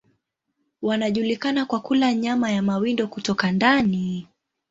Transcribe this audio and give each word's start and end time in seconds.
Wanajulikana 0.81 1.65
kwa 1.65 1.79
kula 1.79 2.13
nyama 2.13 2.51
ya 2.51 2.61
mawindo 2.61 3.07
kutoka 3.07 3.51
ndani. 3.51 4.27